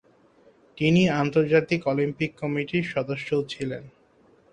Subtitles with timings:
[0.77, 3.83] তিনি আন্তর্জাতিক অলিম্পিক কমিটির সদস্যও ছিলেন।